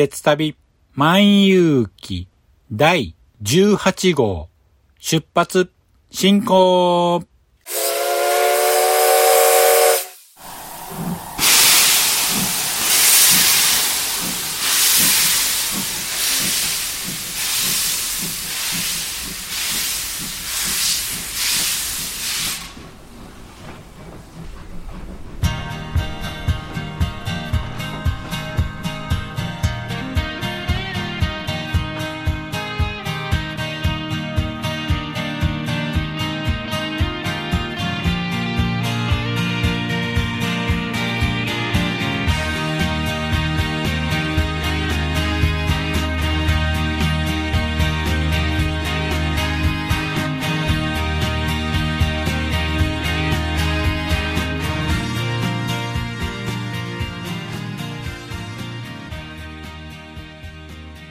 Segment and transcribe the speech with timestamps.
[0.00, 0.56] 鉄旅
[0.94, 2.26] 万有記
[2.74, 3.14] 第
[3.44, 4.48] 18号
[4.98, 5.70] 出発
[6.10, 7.29] 進行。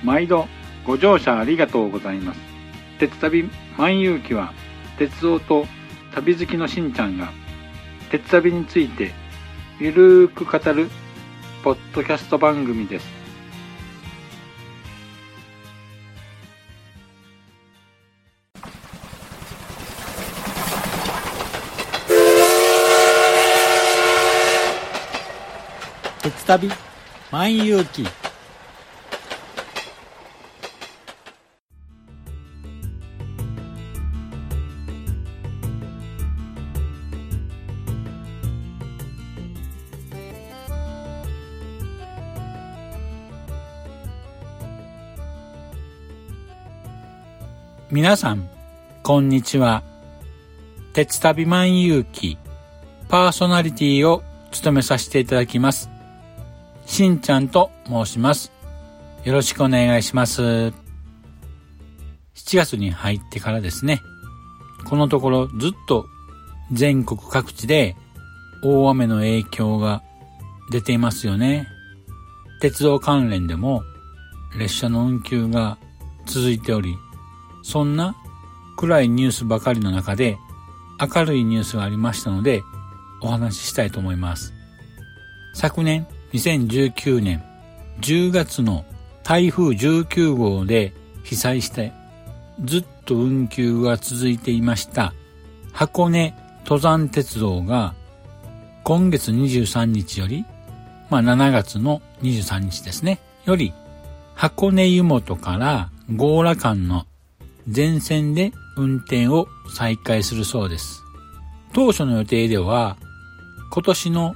[0.03, 0.47] 毎度
[0.85, 2.39] ご乗車ありがとうございます。
[2.99, 4.53] 鉄旅万有記は
[4.97, 5.65] 鉄道と
[6.13, 7.31] 旅好きのしんちゃんが
[8.09, 9.11] 鉄旅について
[9.79, 10.89] ゆるーく語る
[11.63, 13.19] ポッドキャスト番組です。
[26.21, 26.69] 鉄旅
[27.31, 28.05] 万有記
[47.99, 48.49] 皆さん、
[49.03, 49.83] こんにちは。
[50.93, 52.37] 鉄旅万有記
[53.09, 55.89] パーソナリティを務めさせていただきます。
[56.85, 58.53] しんちゃんと申します。
[59.25, 60.41] よろしくお願いします。
[60.41, 60.71] 7
[62.53, 64.01] 月に入ってからですね、
[64.85, 66.05] このところずっと
[66.71, 67.97] 全国各地で
[68.63, 70.03] 大雨の影響が
[70.71, 71.67] 出ていますよね。
[72.61, 73.83] 鉄道関連でも
[74.57, 75.77] 列車の運休が
[76.25, 76.95] 続いており、
[77.63, 78.15] そんな
[78.77, 80.37] 暗いニュースばかりの中で
[80.99, 82.63] 明るいニュースがありましたので
[83.21, 84.53] お話ししたいと思います。
[85.53, 87.43] 昨年2019年
[88.01, 88.85] 10月の
[89.23, 90.93] 台風19号で
[91.23, 91.91] 被災して
[92.63, 95.13] ずっと運休が続いていました
[95.73, 97.93] 箱根登山鉄道が
[98.83, 100.45] 今月23日より、
[101.09, 103.73] まあ7月の23日ですね、より
[104.35, 107.05] 箱根湯本から強羅間の
[107.69, 111.03] 全線で運転を再開するそうです。
[111.73, 112.97] 当初の予定では、
[113.71, 114.35] 今年の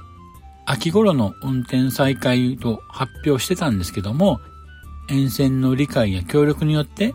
[0.66, 4.40] 秋頃の運転再開と発表してたんですけども、
[5.08, 7.14] 沿線の理解や協力によって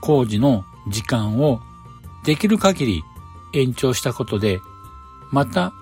[0.00, 1.60] 工事の時間を
[2.24, 3.02] できる限り
[3.52, 4.60] 延長したことで、
[5.30, 5.72] また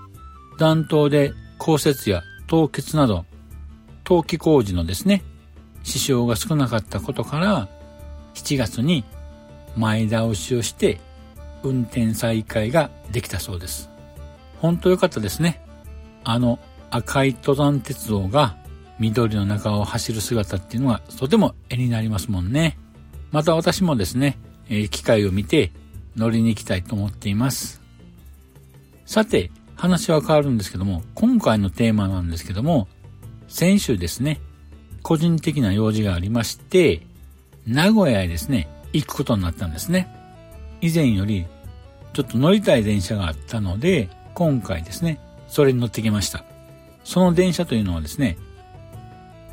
[0.58, 3.24] 弾頭で降雪や凍結など
[4.04, 5.22] 冬季工事のですね、
[5.82, 7.68] 支障が少なかったことから
[8.34, 9.04] 7月に
[9.78, 11.00] 前倒しをして
[11.62, 13.90] 運転再開ができたそうです。
[14.60, 15.62] 本当良かったですね。
[16.24, 16.58] あの
[16.90, 18.56] 赤い登山鉄道が
[18.98, 22.78] 緑の中を走る姿っていうのがとても絵になりますもんね。
[23.30, 25.70] また私もですね、え機会を見て
[26.16, 27.80] 乗りに行きたいと思っています。
[29.06, 32.88] さて、話は変わるんですけども、今回のテーマなんですけども、
[33.46, 34.40] 先週ですね、
[35.02, 37.06] 個人的な用事がありまして、
[37.66, 40.08] 名古屋へですね、行くことになったんですね。
[40.80, 41.46] 以前より
[42.12, 46.44] ちょっと乗りたい電車があったので、今回ですね、それに乗ってきました。
[47.04, 48.36] その電車というのはですね、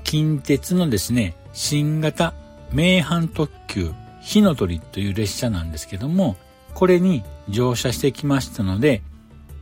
[0.03, 2.33] 近鉄のですね、新型
[2.71, 3.91] 名阪特急
[4.21, 6.37] 火の鳥という列車なんですけども、
[6.73, 9.01] これに乗車してきましたので、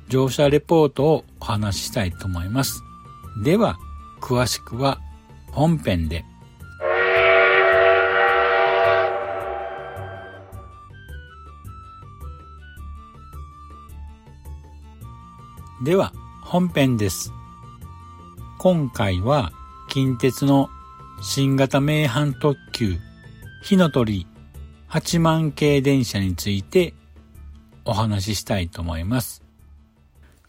[0.09, 2.81] 乗車レポートをお話ししたいと思います。
[3.44, 3.78] では、
[4.22, 5.00] 詳しくは
[5.51, 6.25] 本編で。
[15.83, 17.33] では、本編です。
[18.57, 19.51] 今回は、
[19.89, 20.69] 近鉄の
[21.21, 22.95] 新型名阪特急
[23.62, 24.25] 火の鳥
[24.88, 26.94] 8万系電車について
[27.83, 29.44] お話ししたいと思います。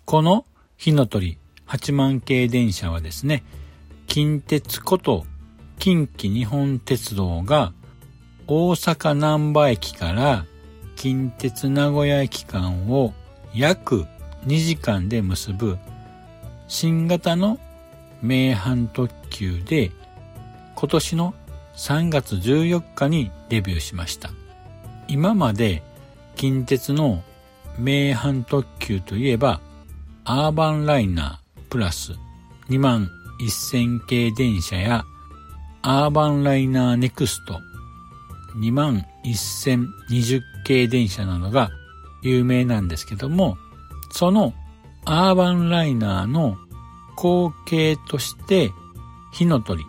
[0.05, 0.47] この
[0.77, 1.37] 火の鳥
[1.67, 3.43] 8万系電車はですね、
[4.07, 5.27] 近鉄こと
[5.81, 7.73] 近畿日本鉄道が
[8.47, 10.47] 大阪難波駅から
[10.95, 13.13] 近鉄名古屋駅間を
[13.53, 14.07] 約
[14.47, 15.79] 2時間で結ぶ
[16.69, 17.59] 新型の
[18.23, 19.91] 名阪特急で
[20.75, 21.35] 今年の
[21.77, 24.31] 3月14日にデビューしました。
[25.09, 25.83] 今まで
[26.37, 27.23] 近鉄の
[27.79, 29.61] 名阪特急といえば、
[30.25, 32.13] アーバンライナープラス
[32.71, 33.11] 2万
[33.41, 35.05] 1000系電車や
[35.83, 37.61] アーバンライナーネクスト
[38.57, 41.71] 2万1020系電車などが
[42.23, 43.59] 有名なんですけども、
[44.15, 44.55] その
[45.05, 46.57] アーバンライナーの
[47.17, 48.71] 後継として
[49.33, 49.85] 火の鳥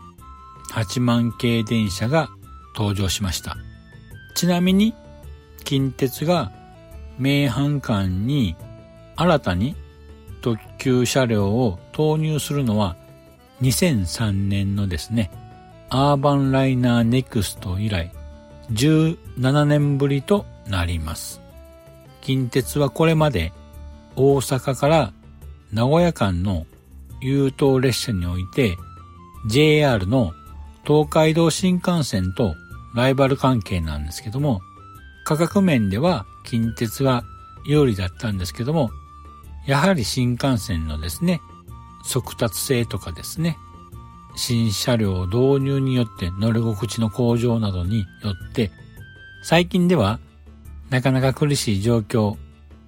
[0.72, 2.30] 8万系電車が
[2.76, 3.56] 登場しました。
[4.34, 4.96] ちなみに
[5.64, 6.52] 近鉄が
[7.20, 8.56] 名阪間に
[9.16, 9.76] 新たに
[10.42, 12.98] 特急車両を投入するのは
[13.62, 15.30] 2003年のですね、
[15.92, 18.12] アーバンライナーネクスト以来
[18.72, 21.42] 17年ぶりとなります。
[22.22, 23.54] 近鉄はこれまで
[24.16, 25.14] 大阪から
[25.72, 26.66] 名古屋間の
[27.22, 28.78] 優等列車において
[29.48, 30.34] JR の
[30.86, 32.56] 東海道新幹線と
[32.96, 34.62] ライバル関係なんですけども
[35.26, 37.24] 価格面では近鉄は
[37.66, 38.90] 有利だったんですけども
[39.66, 41.42] やはり新幹線のですね
[42.04, 43.58] 速達性とかですね
[44.36, 48.06] 新車両導入によって乗り心地の向上などによ
[48.50, 48.72] って
[49.44, 50.20] 最近では
[50.90, 52.38] なかなか苦しい状況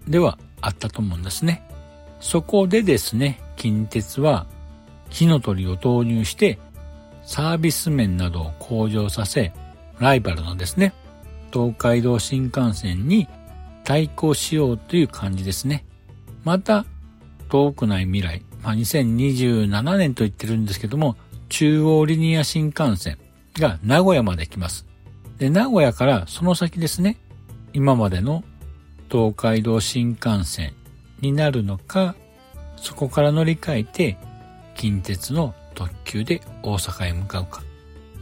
[0.07, 1.63] ではあったと思うんですね。
[2.19, 4.45] そこでですね、近鉄は
[5.09, 6.59] 火の鳥を投入して
[7.23, 9.53] サービス面などを向上させ、
[9.99, 10.93] ライバルのですね、
[11.51, 13.27] 東海道新幹線に
[13.83, 15.85] 対抗しようという感じですね。
[16.43, 16.85] また、
[17.49, 21.15] 遠くない未来、まあ、2027年と言ってるんですけども、
[21.49, 23.17] 中央リニア新幹線
[23.57, 24.85] が名古屋まで来ます。
[25.37, 27.17] で、名古屋からその先ですね、
[27.73, 28.43] 今までの
[29.09, 30.73] 東海道新幹線
[31.21, 32.15] になるのか、
[32.75, 34.17] そこから乗り換えて
[34.75, 37.63] 近鉄の特急で大阪へ向かうか。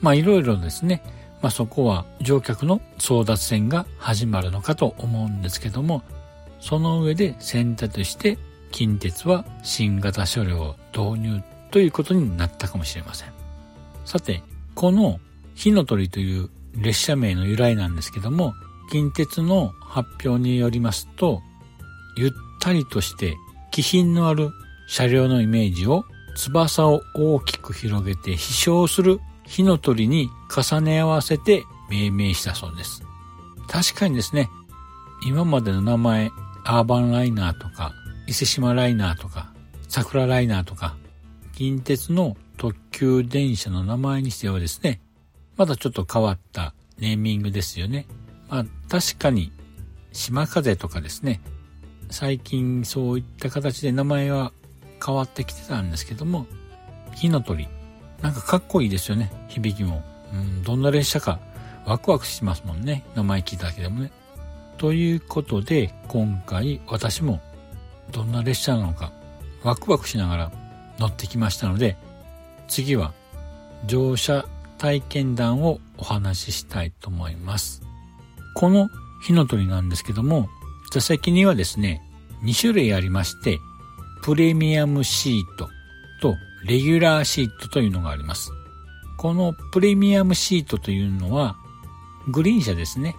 [0.01, 1.01] まあいろいろですね、
[1.41, 6.03] まあそこは乗客の争奪戦が始まるのかと思うんですけども、
[6.59, 8.37] その上で選択して
[8.71, 13.29] 近鉄は新型車両を導入ということになったかもしれません。
[14.05, 14.43] さて、
[14.75, 15.19] この
[15.55, 18.53] 火の鳥という列車名の由来なんですけども、
[18.91, 21.41] 近鉄の発表によりますと、
[22.17, 23.37] ゆったりとして
[23.71, 24.51] 気品のある
[24.89, 26.03] 車両のイメージを
[26.35, 33.03] 翼を大きく広げて飛翔する火の鳥に重ね合わせて命名したそうです。
[33.69, 34.49] 確かにですね、
[35.25, 36.29] 今までの名前、
[36.65, 37.93] アーバンライナーとか、
[38.27, 39.53] 伊勢島ライナーとか、
[39.87, 40.97] 桜ライナーとか、
[41.53, 44.99] 近鉄の特急電車の名前にしてはですね、
[45.55, 48.07] まだちょっと変わったネーミングですよね。
[48.49, 49.53] まあ確かに
[50.15, 51.41] 島風とかですね、
[52.09, 54.53] 最近そういった形で名前は
[55.05, 56.47] 変わってきてたんですけども、
[57.13, 57.67] 火の鳥。
[58.21, 60.03] なんかかっこいいですよね、響きも。
[60.33, 61.39] うん、どんな列車か
[61.85, 63.03] ワクワクしますもんね。
[63.13, 64.11] 名前聞いただけでもね。
[64.77, 67.41] ということで、今回私も
[68.13, 69.11] どんな列車なのか
[69.63, 70.51] ワクワクしながら
[70.97, 71.97] 乗ってきましたので、
[72.69, 73.13] 次は
[73.85, 74.45] 乗車
[74.77, 77.81] 体験談をお話ししたいと思います。
[78.55, 78.89] この
[79.25, 80.49] 火の鳥なんですけども、
[80.91, 82.03] 座席にはですね、
[82.43, 83.59] 2種類ありまして、
[84.21, 85.67] プレミアムシート
[86.21, 88.51] とレギュラーシートというのがあります。
[89.17, 91.57] このプレミアムシートというのは、
[92.27, 93.15] グリーン車ですね。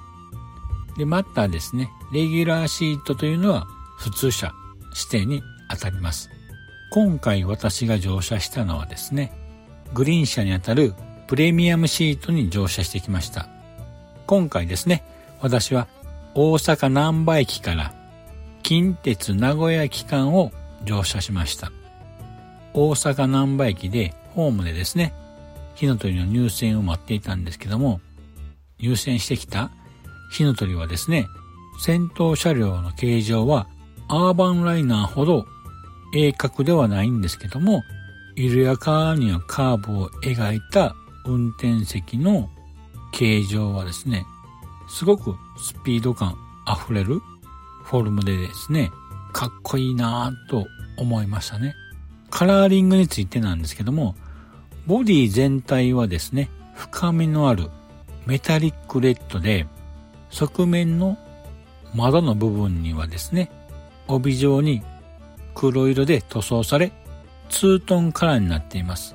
[0.97, 3.67] で、またですね、レギュラーシートというのは
[3.99, 4.53] 普通車
[4.95, 6.31] 指定に当たります。
[6.93, 9.33] 今回私が乗車したのはですね、
[9.93, 10.95] グリーン車にあたる
[11.27, 13.49] プレミアムシートに乗車してきました。
[14.27, 15.05] 今回ですね、
[15.41, 15.89] 私は
[16.39, 17.95] 大阪南波駅から
[18.63, 20.53] 近鉄名古屋駅間を
[20.85, 21.73] 乗車しました。
[22.75, 25.15] 大阪南波駅でホームでですね、
[25.77, 28.03] 火の鳥の入線を待っていたんですけども、
[28.79, 29.71] 入線してきた
[30.31, 31.27] 火の鳥はですね、
[31.81, 33.67] 先頭車両の形状は
[34.07, 35.47] アーバンライナーほど
[36.15, 37.83] 鋭角ではないんですけども、
[38.35, 42.51] 緩やかにはカーブを描いた運転席の
[43.13, 44.27] 形状はですね、
[44.89, 47.21] すごくスピード感溢れる
[47.85, 48.91] フォルムでですね、
[49.33, 50.67] かっこいいなぁと
[50.97, 51.75] 思いましたね。
[52.31, 54.17] カラーリングについてなんですけども、
[54.87, 57.71] ボディ全体はですね、深みのある
[58.27, 59.67] メタリックレッドで、
[60.31, 61.17] 側面の
[61.95, 63.51] 窓の部分にはですね、
[64.09, 64.83] 帯状に
[65.55, 66.93] 黒色で塗装され、
[67.49, 69.15] ツートンカラーになっています。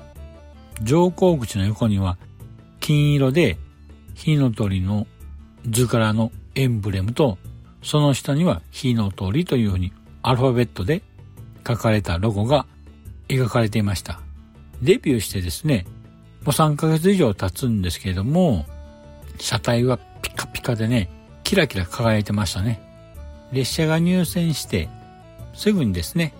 [0.82, 2.16] 乗降口の横には
[2.80, 3.58] 金色で
[4.14, 5.06] 火の鳥の
[5.68, 7.38] 図柄のエンブレムと、
[7.82, 9.92] その下には火の鳥というふうに
[10.22, 11.02] アルファベットで
[11.66, 12.66] 書かれたロゴが
[13.28, 14.20] 描かれていました。
[14.80, 15.86] デビューしてですね、
[16.44, 18.66] もう3ヶ月以上経つんですけれども、
[19.38, 21.08] 車体はピカピカでね、
[21.44, 22.80] キラキラ輝いてましたね。
[23.52, 24.88] 列車が入線して、
[25.54, 26.34] すぐにですね、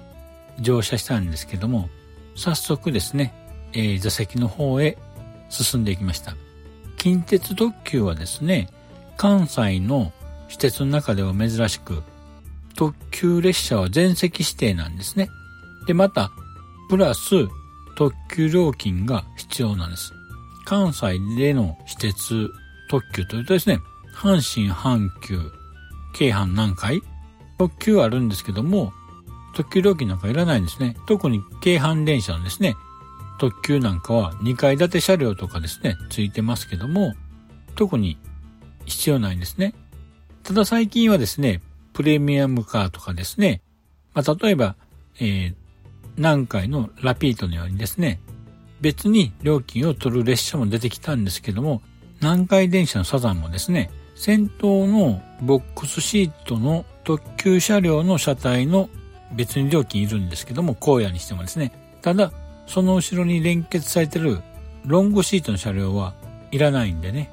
[0.61, 1.89] 乗車したんですけども、
[2.35, 3.35] 早速ですね、
[3.73, 4.99] えー、座席の方へ
[5.49, 6.35] 進んでいきました。
[6.97, 8.71] 近鉄特急はですね、
[9.17, 10.13] 関西の
[10.49, 12.03] 私鉄の中では珍しく、
[12.77, 15.29] 特急列車は全席指定なんですね。
[15.87, 16.31] で、また、
[16.89, 17.49] プラス
[17.97, 20.13] 特急料金が必要なんです。
[20.65, 22.51] 関西での私鉄
[22.89, 23.81] 特急というとですね、
[24.15, 25.41] 阪神阪急、
[26.15, 27.03] 京阪南海、
[27.59, 28.93] 特急あるんですけども、
[29.55, 30.97] 特急料金なんかいらないんですね。
[31.07, 32.75] 特に京阪電車のですね、
[33.39, 37.15] 特急なんかは2階建て車両とかですね、ついてますけども、
[37.75, 38.19] 特に
[38.87, 39.75] 必要ないんですね。
[40.43, 41.61] ただ最近はですね、
[41.93, 43.63] プレミアムカーとかですね、
[44.15, 44.77] まあ、例えば、
[45.21, 45.55] えー、
[46.17, 48.21] 南海のラピートのようにですね、
[48.81, 51.83] 別に料金を取る列車も出てきたんですけども、
[52.21, 58.89] 南海電車のサザンもですね、先頭のボックスシートの特急車両の車体の
[59.33, 61.73] 別に料金いるんですけども、荒野にしてもですね、
[62.03, 62.33] ただ、
[62.67, 64.41] その後ろに連結されてる
[64.85, 66.15] ロングシートの車両は
[66.51, 67.33] いらないんでね、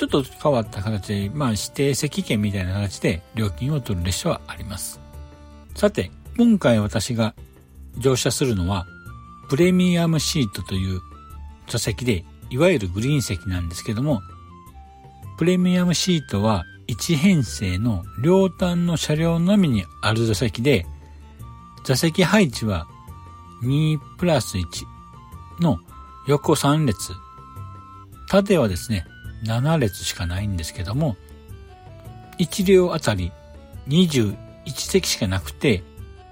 [0.00, 4.98] ちょっと変わった形で、まあ指定席券みたいな形で料金を取る列車はあります。
[5.74, 7.34] さて、今回私が
[7.98, 8.86] 乗車するのは、
[9.50, 11.00] プレミアムシートという
[11.66, 14.22] 座席で、いわゆるグリーン席なんですけども、
[15.36, 20.86] プレミアムシートは1編成の両端の車両のみにある座席で、
[21.84, 22.86] 座席配置は
[23.64, 24.86] 2プラス1
[25.60, 25.78] の
[26.26, 27.12] 横3列。
[28.28, 29.04] 縦はですね、
[29.42, 31.16] 7列しかないんですけども、
[32.38, 33.32] 1両あたり
[33.88, 34.36] 21
[34.70, 35.82] 席しかなくて、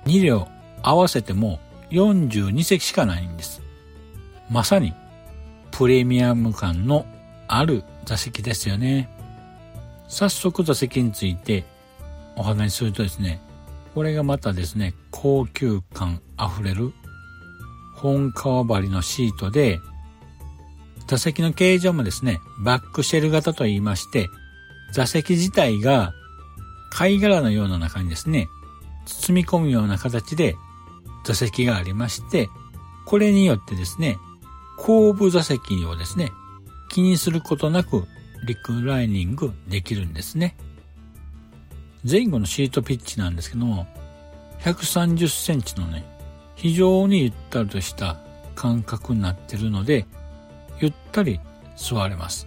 [0.07, 0.49] 2両
[0.83, 1.61] 合わせても
[1.91, 3.62] 42席しかないんです。
[4.50, 4.95] まさに
[5.71, 7.07] プレミアム感の
[7.47, 9.09] ある座席ですよね。
[10.09, 11.65] 早速座席について
[12.37, 13.41] お話しするとですね、
[13.95, 16.93] これがまたですね、高級感あふれる
[17.95, 19.81] 本革張りのシートで、
[21.09, 24.29] 座席の形状もですね、バックシェル型と言いまして、
[24.93, 26.12] 座席自体が
[26.91, 28.49] 貝殻のような中にですね、
[29.07, 30.55] 包み込むような形で
[31.25, 32.50] 座席がありまして、
[33.07, 34.19] これによってですね、
[34.77, 36.31] 後部座席をですね、
[36.91, 38.05] 気にすることなく
[38.45, 40.57] リクライニングできるんですね。
[42.09, 43.87] 前後のシートピッチなんですけども、
[44.61, 46.05] 130センチのね、
[46.55, 48.19] 非常にゆったりとした
[48.55, 50.05] 感覚になってるので、
[50.80, 51.40] ゆったり
[51.76, 52.47] 座れます。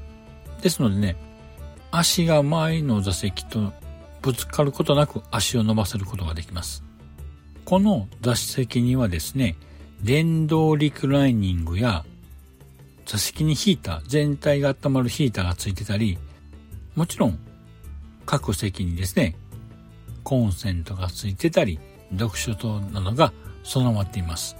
[0.61, 1.15] ですのでね、
[1.91, 3.73] 足が前の座席と
[4.21, 6.83] ぶつかることなく足を伸ばせることができます。
[7.65, 9.55] この座席にはですね、
[10.01, 12.05] 電動リクライニングや
[13.05, 16.17] 座席にヒーター、全体が温まるヒーターがついてたり、
[16.95, 17.39] もちろん
[18.25, 19.35] 各席にですね、
[20.23, 21.79] コンセントがついてたり、
[22.17, 23.33] 読書灯などが
[23.63, 24.55] 備わっています。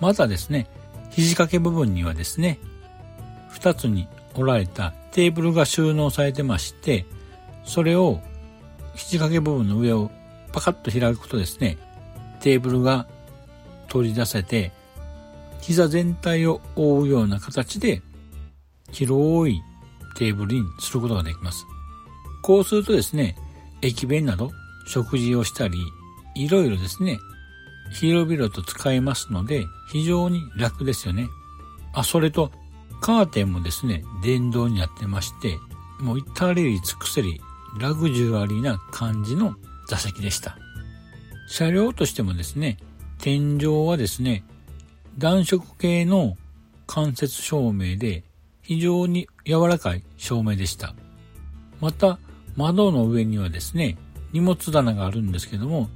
[0.00, 0.68] またですね、
[1.10, 2.58] 肘掛け部分にはですね、
[3.50, 7.04] 二つに折られたテーブルが収納されてまして、
[7.64, 8.20] それを
[8.94, 10.10] 肘掛け部分の上を
[10.52, 11.78] パカッと開くとですね、
[12.40, 13.06] テーブルが
[13.88, 14.72] 取り出せて、
[15.60, 18.02] 膝全体を覆うような形で
[18.90, 19.60] 広い
[20.16, 21.66] テーブルにすることができます。
[22.42, 23.36] こうするとですね、
[23.82, 24.50] 駅弁など
[24.86, 25.78] 食事をしたり、
[26.34, 27.18] いろいろですね、
[27.92, 31.28] 広々と使えますので、非常に楽ですよね。
[31.92, 32.52] あ、それと、
[33.00, 35.58] カーテンもですね、電動になってまして、
[36.00, 37.40] もう至れり尽くせり、
[37.78, 39.54] ラグジュアリーな感じの
[39.88, 40.56] 座席でした。
[41.48, 42.78] 車両としてもですね、
[43.18, 44.44] 天井はですね、
[45.18, 46.36] 暖色系の
[46.86, 48.24] 間接照明で
[48.62, 50.94] 非常に柔らかい照明でした。
[51.80, 52.18] また、
[52.56, 53.96] 窓の上にはですね、
[54.32, 55.88] 荷物棚があるんですけども、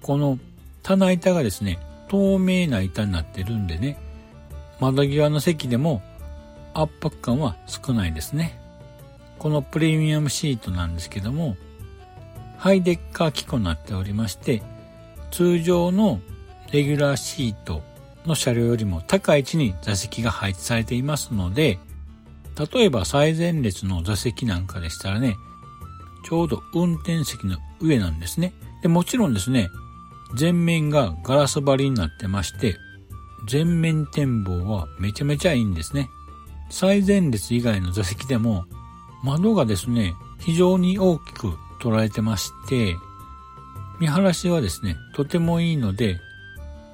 [0.00, 0.38] この
[0.82, 1.78] 棚板がですね、
[2.08, 3.98] 透明な板になってるんでね、
[4.80, 6.02] 窓際の席でも
[6.74, 8.58] 圧迫感は少ないですね。
[9.38, 11.56] このプレミアムシートなんですけども、
[12.58, 14.62] ハイデッカー機構になっておりまして、
[15.30, 16.20] 通常の
[16.70, 17.82] レギュラーシート
[18.24, 21.78] の車両よりも高い位置に座席が配置されていますので、
[22.72, 25.36] 例えば最前列の座席なんかでしたらね、
[26.24, 28.52] ちょうど運転席の上なんですね。
[28.82, 29.70] で、もちろんですね、
[30.38, 32.76] 前面がガラス張りになってまして、
[33.50, 36.08] 前面展望はめちゃめちゃいいんですね。
[36.72, 38.64] 最前列以外の座席でも
[39.22, 41.48] 窓がですね、非常に大きく
[41.80, 42.96] 捉えてまして、
[44.00, 46.18] 見晴らしはですね、とてもいいので、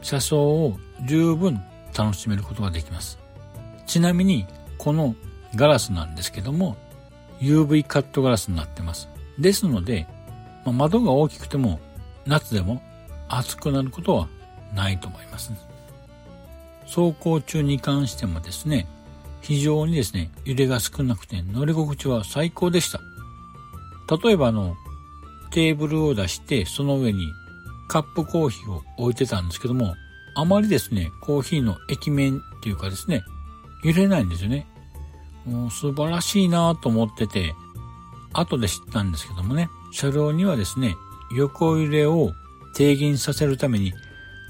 [0.02, 1.62] 車窓を十分
[1.96, 3.18] 楽しめることができます。
[3.86, 4.46] ちなみに、
[4.78, 5.14] この
[5.54, 6.76] ガラスなんですけども、
[7.40, 9.08] UV カットガラスになってます。
[9.38, 10.08] ですので、
[10.64, 11.78] まあ、窓が大きくても
[12.26, 12.82] 夏でも
[13.28, 14.28] 暑くなることは
[14.74, 15.52] ないと思います、
[16.82, 18.88] 走行中に関してもですね、
[19.40, 23.00] 非常にですね、揺れが少なくて乗り心地は最高でした。
[24.22, 24.76] 例えばあの、
[25.50, 27.32] テーブルを出してその上に
[27.88, 29.94] カップコーヒーを置いてたんですけども、
[30.34, 33.24] あまりですね、コーヒーの液面っていうかですね、
[33.82, 34.66] 揺れないんですよね。
[35.46, 37.54] もう素晴らしいなぁと思ってて、
[38.32, 40.96] 後で知ったんですけどもね、車両にはですね、
[41.34, 42.32] 横揺れを
[42.74, 43.92] 低減させるために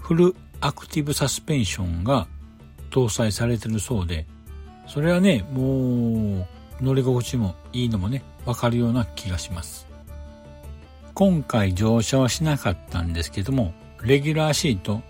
[0.02, 2.26] フルアクティブサスペンションが
[2.90, 4.26] 搭載されてるそうで、
[4.88, 6.46] それはね、も
[6.80, 9.86] う乗り心地もいいのもね、わかるような気がします。
[11.14, 15.02] 今回乗車はしなかったんですけども、レギュラーシート、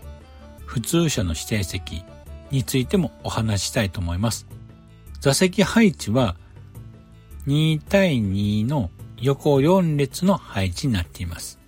[0.66, 2.02] 普通車の指定席
[2.50, 4.46] についてもお話ししたいと思います。
[5.20, 6.36] 座席配置は
[7.46, 11.58] 2対2の横4列の配置になっています。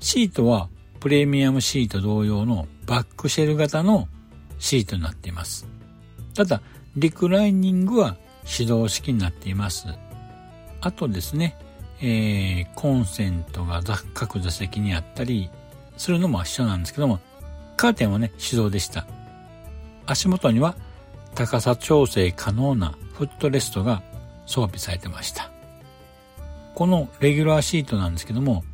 [0.00, 0.68] シートは
[1.00, 4.08] プレミアムシート同様のバックシェル型の
[4.58, 5.66] シートになっています。
[6.34, 6.62] ただ、
[6.96, 9.88] リクライニングは手動式になっています。
[10.80, 11.56] あとですね、
[12.00, 13.82] えー、コンセントが
[14.12, 15.50] 各座席にあったり
[15.96, 17.20] するのも一緒なんですけども、
[17.76, 19.06] カーテンはね、手動でした。
[20.06, 20.76] 足元には
[21.34, 24.02] 高さ調整可能なフットレストが
[24.46, 25.50] 装備されてました。
[26.74, 28.64] このレギュラーシートなんですけども、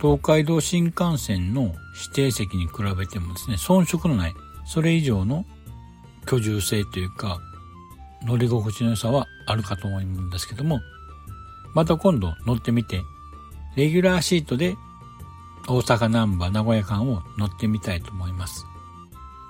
[0.00, 4.34] 東海道新幹線の指定席に比べてもですね、遜色のない、
[4.66, 5.46] それ以上の
[6.26, 7.40] 居住性というか、
[8.22, 10.80] 乗り心地の良さはあるかと思うんですけども、
[11.74, 13.00] また今度乗ってみて、
[13.76, 14.76] レギュラーシートで
[15.68, 18.66] 大阪南波名古屋間を乗ってみたいと思います。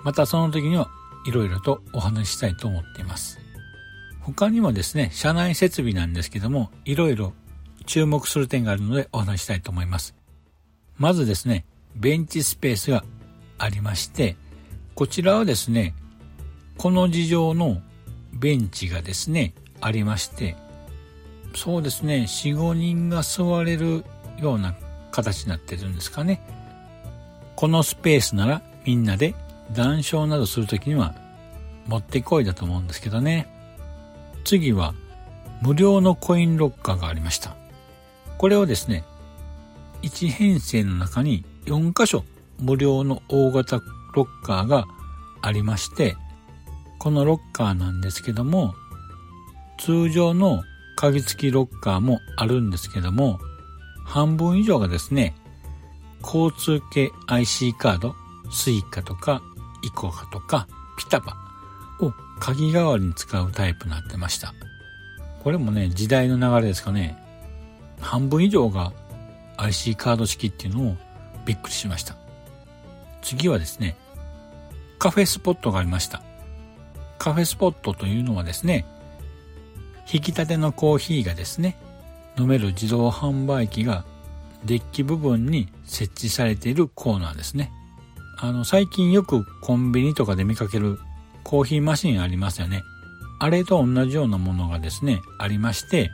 [0.04, 0.90] またその時には
[1.26, 3.38] いろいろとお話ししたいと思っています。
[4.20, 7.32] 他にもですね、車内設備なんですけども、いろいろ
[7.86, 10.14] 注目する点があるのでお話したいと思います。
[10.98, 13.04] まずですね、ベンチスペースが
[13.58, 14.36] ありまして、
[14.94, 15.94] こちらはですね、
[16.78, 17.80] この事情の
[18.32, 20.56] ベンチがですね、ありまして、
[21.54, 24.04] そうですね、4、5人が座れる
[24.38, 24.74] ような
[25.10, 26.40] 形になってるんですかね。
[27.56, 29.34] このスペースならみんなで
[29.72, 31.14] 談笑などするときには
[31.86, 33.48] 持ってこいだと思うんですけどね。
[34.44, 34.94] 次は
[35.62, 37.56] 無料のコインロッカーがありました。
[38.36, 39.04] これをですね、
[40.02, 42.24] 1編成の中に4箇所
[42.60, 43.80] 無料の大型
[44.14, 44.84] ロッカーが
[45.40, 46.16] ありまして、
[46.98, 48.74] このロッカーなんですけども、
[49.78, 50.62] 通常の
[50.96, 53.38] 鍵付きロッカーもあるんですけども、
[54.04, 55.34] 半分以上がですね、
[56.22, 58.14] 交通系 IC カード、
[58.50, 59.42] スイカとか
[59.82, 61.36] イコカとかピタパ
[62.00, 64.54] を鍵代わりに使うタイプになってました。
[65.42, 67.16] これもね、時代の流れですかね。
[68.00, 68.92] 半分以上が
[69.56, 70.96] IC カード式っていうのを
[71.44, 72.16] びっくりしました。
[73.22, 73.96] 次はですね、
[74.98, 76.22] カフェスポットがありました。
[77.18, 78.86] カフェスポットというのはですね、
[80.12, 81.76] 引き立てのコーヒーがですね、
[82.38, 84.04] 飲める自動販売機が
[84.64, 87.72] デッキ部分に設置されているコーナーですね。
[88.38, 90.98] あの、最近よくコンビニとかで見かける
[91.42, 92.82] コーヒーマシンありますよね。
[93.38, 96.10] あれと同じようなものがですね、ありまして、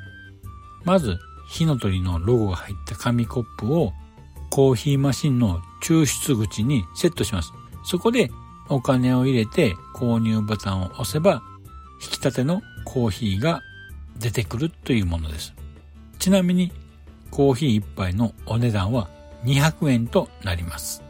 [0.85, 3.93] まず、火の鳥のロゴが入った紙コップを
[4.51, 7.53] コーヒーマシンの抽出口にセットします。
[7.85, 8.31] そこで
[8.73, 11.43] お金を入れて購入ボタンを押せば、
[12.03, 13.61] 引き立てのコーヒーが
[14.19, 15.55] 出てくるというものです。
[16.19, 16.73] ちなみに、
[17.31, 19.09] コーヒー1杯のお値段は
[19.45, 21.03] 200円となります。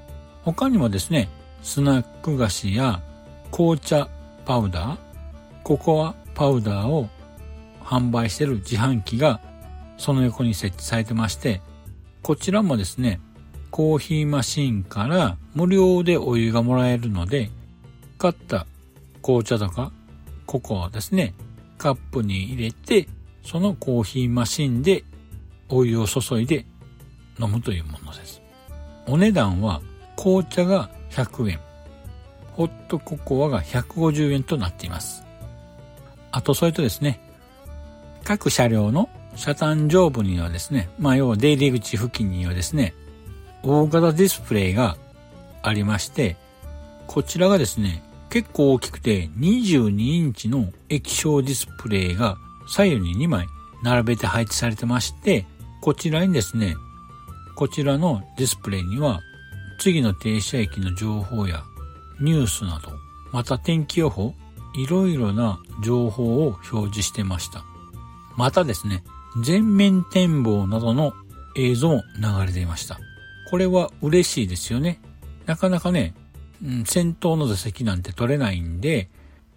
[0.43, 1.29] 他にもですね、
[1.63, 3.01] スナック菓子や
[3.53, 4.09] 紅茶
[4.45, 4.99] パウダー、
[5.63, 7.09] ココアパウダーを
[7.81, 9.41] 販売している自販機が
[9.99, 11.61] その横に設置されてまして、
[12.23, 13.21] こちらもですね、
[13.73, 17.51] コーヒーマシンから無料でお湯がもらえるので、
[18.19, 18.67] 買った
[19.23, 19.91] 紅茶とか
[20.45, 21.35] ココアですね、
[21.79, 23.09] カップに入れて、
[23.43, 25.05] そのコーヒーマシンで
[25.71, 26.67] お湯を注いで
[27.41, 28.43] 飲むというものです。
[29.07, 29.81] お値段は
[30.17, 31.61] 紅茶が100円、
[32.53, 35.25] ホットココアが150円となっています。
[36.31, 37.21] あとそれとですね、
[38.23, 42.93] 各車両の車端上部にはですね、まあ要は出入り口付近にはですね、
[43.63, 44.97] 大型ディスプレイが
[45.63, 46.37] ありまして、
[47.07, 53.47] こちらがですね、結構大きくて22インチの液晶ディスプレイが左右に2枚
[53.83, 55.47] 並べて配置されてまして、
[55.81, 56.77] こちらにですね、
[57.55, 59.21] こちらのディスプレイには
[59.79, 61.63] 次の停車駅の情報や
[62.21, 62.93] ニュースなど、
[63.33, 64.35] また天気予報、
[64.75, 67.65] いろいろな情報を表示してました。
[68.37, 69.05] またですね、
[69.43, 71.13] 全面展望などの
[71.57, 72.99] 映像も流れていました。
[73.53, 74.99] これは嬉しいですよね。
[75.45, 76.15] なかなかね、
[76.65, 79.11] うん、先頭の座席なんて取れないんで、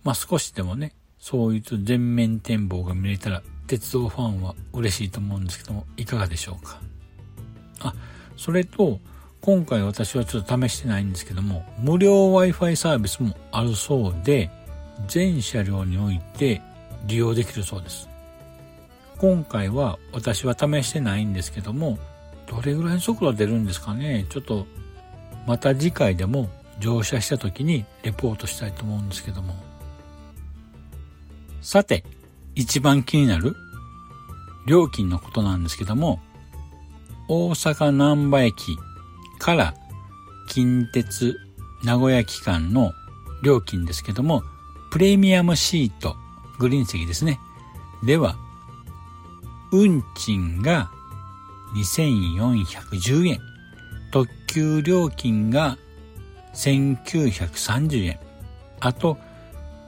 [0.03, 6.81] まあ、少しでもね、そういう全面展望が見れたら、鉄道ファンは嬉しいと思うんですけども、いかがでしょうか。
[7.79, 7.95] あ、
[8.35, 8.99] それと、
[9.39, 14.51] 今回私はちょっと試してないんですけども、無料 Wi-Fi サービスもあるそうで、
[15.07, 16.61] 全車両において
[17.05, 18.09] 利用できるそうです。
[19.19, 21.97] 今回は私は試してないんですけども、
[22.47, 24.65] どれぐらいの速度出るんですかねちょっと、
[25.47, 29.55] また次回でも乗車した時にレポートしたいと思うんですけども。
[31.61, 32.03] さて、
[32.53, 33.55] 一番気になる
[34.67, 36.19] 料金のことなんですけども、
[37.27, 38.77] 大阪南波駅
[39.39, 39.73] から
[40.47, 41.35] 近鉄
[41.83, 42.93] 名古屋期間の
[43.43, 44.43] 料金ですけども、
[44.91, 46.15] プレミアムシート、
[46.59, 47.39] グリーン席ですね。
[48.03, 48.37] では、
[49.71, 50.91] 運賃が
[51.73, 53.39] 2410円。
[54.11, 55.77] 特急料金が
[56.53, 58.19] 1930円。
[58.79, 59.17] あと、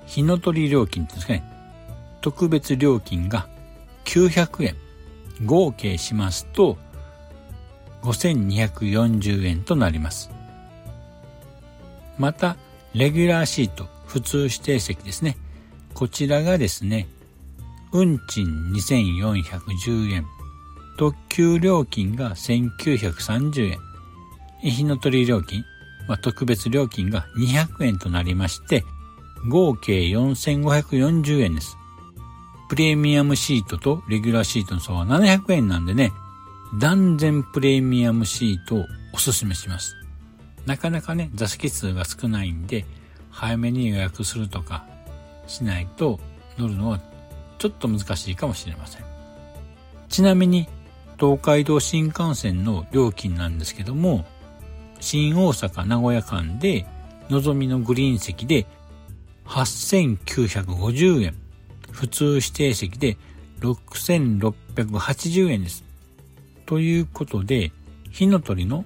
[0.05, 1.43] 日の取り料金ですかね。
[2.21, 3.47] 特別料金が
[4.05, 4.75] 900円。
[5.45, 6.77] 合計しますと、
[8.01, 10.31] 5240円となります。
[12.17, 12.57] また、
[12.93, 15.37] レギュラーシート、普通指定席ですね。
[15.93, 17.07] こちらがですね、
[17.91, 20.25] 運賃2410円、
[20.97, 23.79] 特急料金が1930円、
[24.61, 25.63] 日の取り料金、
[26.07, 28.83] まあ、特別料金が200円となりまして、
[29.47, 31.77] 合計4540円です。
[32.69, 36.11] プレミアムシートとレギュラーシートの差は700円なんでね、
[36.79, 39.95] 断然プレミアムシートをおすすめします。
[40.65, 42.85] なかなかね、座席数が少ないんで、
[43.29, 44.85] 早めに予約するとか
[45.47, 46.19] しないと
[46.57, 46.99] 乗るのは
[47.59, 49.03] ちょっと難しいかもしれません。
[50.09, 50.67] ちなみに
[51.19, 54.25] 東海道新幹線の料金なんですけども、
[54.99, 56.85] 新大阪名古屋間で
[57.29, 58.65] のぞみのグリーン席で
[59.45, 61.35] 8950円、
[61.91, 63.17] 普通指定席で
[63.59, 65.83] 6680円です。
[66.65, 67.71] ということで、
[68.11, 68.85] 火の鳥の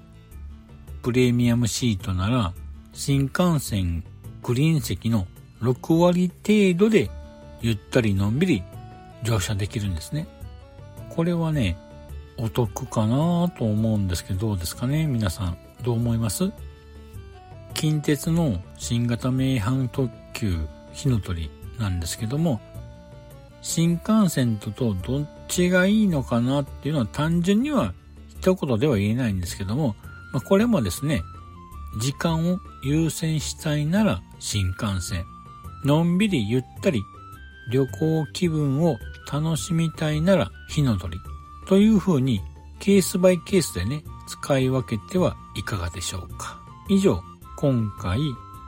[1.01, 2.53] プレミアムシートなら
[2.93, 4.03] 新幹線
[4.43, 5.27] グリーン席の
[5.61, 7.09] 6割程度で
[7.61, 8.63] ゆったりのんびり
[9.23, 10.27] 乗車できるんですね。
[11.09, 11.77] これはね、
[12.41, 15.05] お得かなと思うんですけど、どうですかね？
[15.05, 16.51] 皆さん、どう思います？
[17.75, 22.59] 近鉄の新型名阪特急火の鳥なんですけども、
[23.61, 27.93] 新幹線ととどっちがいいのかなっていうのは単純には
[28.27, 29.95] 一言では言えないんですけども、
[30.33, 31.21] まあ、これもですね、
[31.99, 35.25] 時間を優先したいなら新幹線。
[35.85, 37.01] のんびりゆったり
[37.71, 38.97] 旅行気分を
[39.31, 41.19] 楽しみたいなら火の鳥。
[41.67, 42.41] という風に
[42.79, 46.59] ケースバイケースでね、使い分けてはいかがでしょうか。
[46.89, 47.21] 以上、
[47.57, 48.19] 今回、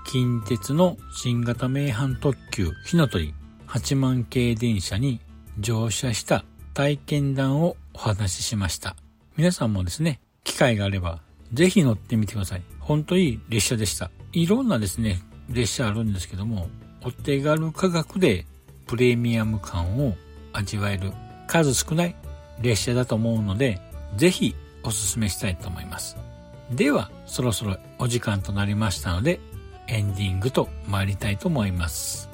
[0.06, 3.34] 近鉄の新型名阪特急火の鳥
[3.68, 5.20] 8万系電車に
[5.60, 8.96] 乗車した体験談をお話ししました。
[9.38, 11.22] 皆さんもですね、機会があれば
[11.54, 12.62] ぜひ乗ってみてください。
[12.80, 14.12] 本当いい列車でした。
[14.32, 16.68] いろんなですね、列車あるんですけども、
[17.04, 18.46] お手軽価格で
[18.88, 20.16] プレミアム感を
[20.52, 21.12] 味わえる
[21.48, 22.16] 数少ない
[22.62, 23.80] 列車だと思うので、
[24.16, 26.18] ぜひおすすめしたいと思います。
[26.72, 29.40] では、そろそろお時間となりましたので、
[29.88, 32.33] エンディングと参りたいと思います。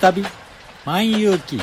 [0.00, 0.24] 旅
[0.86, 1.60] 万有記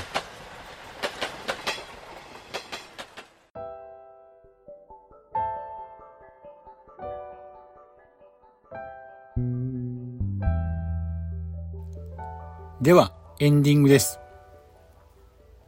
[12.80, 14.20] では、エンディングです。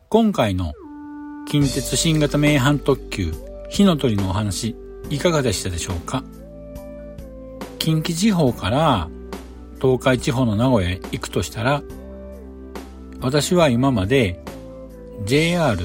[0.09, 0.73] 今回の
[1.47, 3.33] 近鉄新型名阪特急
[3.71, 4.75] 火の鳥のお話
[5.09, 6.23] いかがでしたでしょうか？
[7.79, 9.09] 近畿地方から
[9.81, 11.81] 東海地方の名古屋へ行くとしたら
[13.21, 14.43] 私は今まで
[15.25, 15.77] JR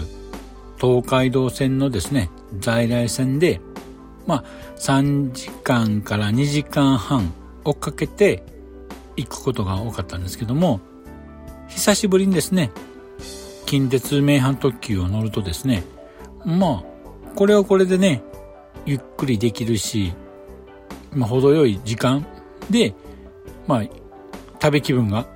[0.81, 3.61] 東海道線のですね在来線で
[4.27, 4.45] まあ
[4.77, 7.33] 3時間から2時間半
[7.65, 8.43] 追っかけて
[9.17, 10.81] 行くことが多かったんですけども
[11.69, 12.71] 久しぶりにですね
[13.65, 15.83] 近鉄名阪特急を乗るとですね、
[16.45, 18.23] まあ、これはこれでね、
[18.87, 20.13] ゆっくりできるし、
[21.13, 22.25] まあ、程よい時間
[22.71, 22.95] で、
[23.67, 23.83] まあ、
[24.63, 25.27] 食べ気分が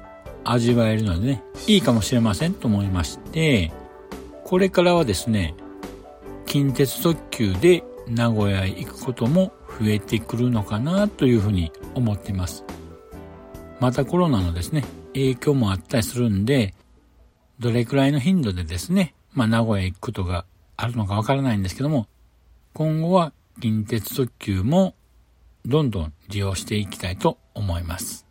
[0.53, 3.73] 味わえるのでね、いいかもしれませんと思いまして、
[4.45, 5.55] これからはですね、
[6.47, 12.65] 近鉄特急で名古屋へ行くことも増えてくるのかなというふうに思っています。
[13.81, 16.75] またコロナのですね、影響もあったりするんで、
[17.59, 22.07] どれくらいの頻度でですね、まあ、名古屋へ行くことがあるのかわからないんですけども、
[22.73, 24.95] 今後は近鉄特急も
[25.67, 28.27] どんどん利用していきたいと思います。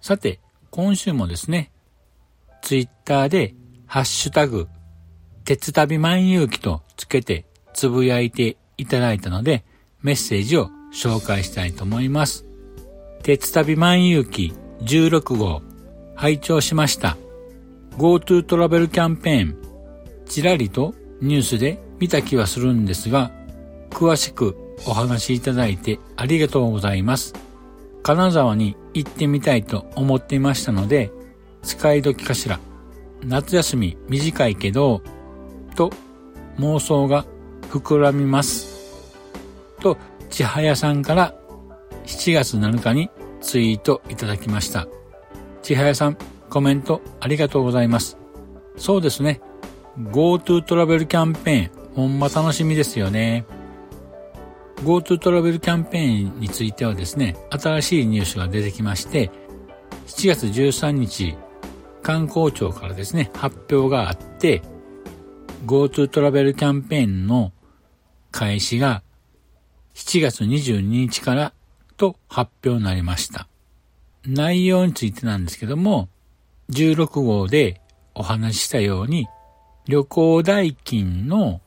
[0.00, 0.38] さて、
[0.74, 1.70] 今週もですね、
[2.62, 3.54] ツイッターで
[3.86, 4.68] ハッシュタグ、
[5.44, 9.64] 鉄旅万有記とつけてつぶやいていただいたので、
[10.00, 12.46] メッセージを紹介したいと思います。
[13.22, 15.60] 鉄旅万有記16号、
[16.14, 17.18] 拝聴しました。
[17.98, 19.56] GoTo トラベルキャンペーン、
[20.24, 23.30] ちらりとニュースで見た気はするんですが、
[23.90, 24.56] 詳しく
[24.86, 27.51] お話しいただいてありがとうございます。
[28.02, 31.12] 金沢に行ってみたいと思っていましたので、
[31.62, 32.58] 使い時かしら。
[33.24, 35.02] 夏休み短いけど、
[35.76, 35.92] と
[36.58, 37.24] 妄想が
[37.70, 39.06] 膨らみます。
[39.80, 39.96] と、
[40.28, 41.34] ちはやさんから
[42.04, 43.10] 7月7日に
[43.40, 44.88] ツイートいただきました。
[45.62, 46.16] ちはやさん、
[46.50, 48.18] コメントありがとうございます。
[48.76, 49.40] そうですね。
[49.98, 53.44] GoTo トラベルキャンペーン、ほんま楽しみですよね。
[54.82, 59.30] GoTo トラベルキャンペーンについてはですね、新しいニュースが出てきまして、
[60.08, 61.36] 7月13日、
[62.02, 64.60] 観光庁からですね、発表があって、
[65.66, 67.52] GoTo トラベルキャンペーンの
[68.32, 69.04] 開始が
[69.94, 71.52] 7月22日から
[71.96, 73.46] と発表になりました。
[74.26, 76.08] 内容についてなんですけども、
[76.70, 77.80] 16号で
[78.16, 79.28] お話ししたように、
[79.86, 81.60] 旅行代金の、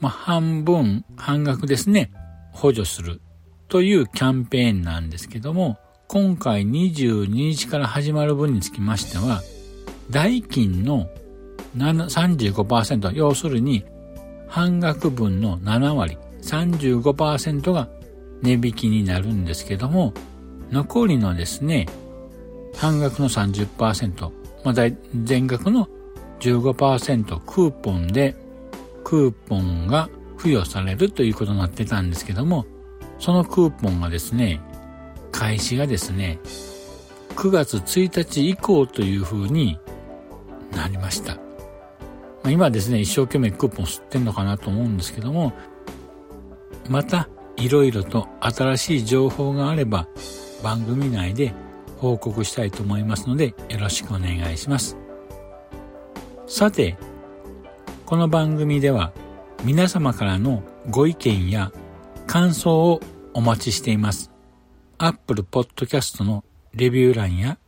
[0.00, 2.10] ま、半分、半額ですね、
[2.56, 3.20] 補助する
[3.68, 9.42] というキャンペーンなんですけども、今回22日から始まる分につきましては、
[10.10, 11.08] 代金の
[11.76, 13.84] 35%、要するに
[14.48, 17.88] 半額分の7割、35%が
[18.42, 20.14] 値引きになるんですけども、
[20.70, 21.86] 残りのですね、
[22.76, 24.30] 半額の30%、
[24.64, 24.90] まあ、
[25.24, 25.88] 全額の
[26.40, 28.34] 15%クーポンで、
[29.04, 30.08] クーポンが
[30.46, 32.66] 付与されるということになってたんですけども、
[33.18, 34.60] そのクーポンがですね、
[35.32, 36.38] 開始がですね、
[37.30, 39.76] 9月1日以降という風に
[40.70, 41.36] なりました。
[42.44, 45.52] ま、今ですね、一生懸命クーポン吸ってんのかなと思うんですけども、
[46.88, 50.06] また、いろいろと新しい情報があれば、
[50.62, 51.54] 番組内で
[51.98, 54.96] 報告したいと思いますのでよろしくお願いします。
[56.46, 56.96] さて、
[58.04, 59.12] この番組では
[59.64, 61.72] 皆様からのご意見や
[62.26, 63.00] 感想を
[63.34, 64.30] お待ちしています。
[64.98, 67.58] Apple Podcast のレビュー欄や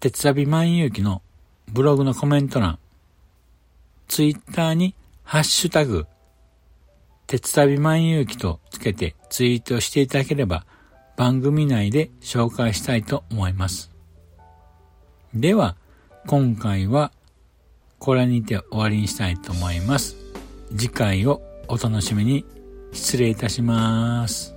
[0.00, 1.22] 鉄旅万有記の
[1.68, 2.78] ブログのコメント欄、
[4.08, 6.06] Twitter にハッシュタグ
[7.26, 10.66] 鉄旅万有記とつけてツイートしていただければ
[11.16, 13.90] 番組内で紹介したいと思います。
[15.34, 15.76] では、
[16.26, 17.10] 今回は
[18.04, 20.16] これにて終わりにしたいと思います。
[20.76, 22.44] 次回をお楽しみに
[22.90, 24.56] 失礼いたします。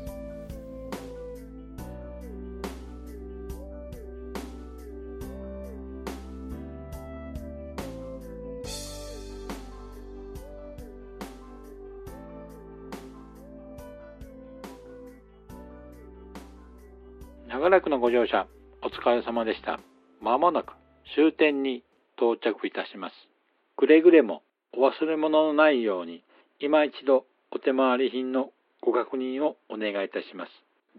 [17.48, 18.48] 長らくのご乗車、
[18.82, 19.80] お疲れ様でした。
[20.20, 20.74] まもなく
[21.14, 21.84] 終点に
[22.18, 23.35] 到着いたします。
[23.78, 24.42] くれぐれも
[24.74, 26.24] お忘れ物のないように、
[26.60, 30.52] 今一度お手回り品のご確認をお願いいたします。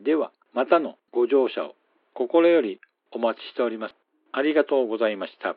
[0.04, 1.74] では、またのご乗車を
[2.14, 2.80] 心より
[3.12, 3.94] お待ちしております。
[4.32, 5.56] ありがとうございました。